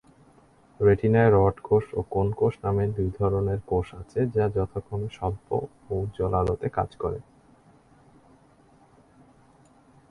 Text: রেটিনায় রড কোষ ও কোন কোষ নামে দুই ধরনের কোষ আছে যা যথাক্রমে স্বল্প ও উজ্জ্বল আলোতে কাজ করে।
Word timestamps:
রেটিনায় 0.79 1.31
রড 1.31 1.55
কোষ 1.63 1.85
ও 1.93 2.01
কোন 2.09 2.27
কোষ 2.31 2.53
নামে 2.63 2.85
দুই 2.95 3.09
ধরনের 3.19 3.59
কোষ 3.67 3.87
আছে 3.95 4.19
যা 4.35 4.45
যথাক্রমে 4.55 5.09
স্বল্প 5.17 5.47
ও 5.53 5.93
উজ্জ্বল 5.95 6.33
আলোতে 6.33 6.67
কাজ 6.69 6.89
করে। 6.95 7.19